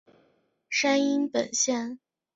[0.67, 1.99] 山阴本线。